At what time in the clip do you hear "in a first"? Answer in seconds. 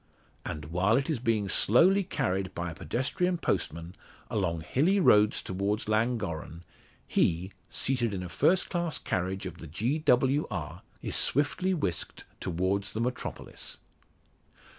8.11-8.71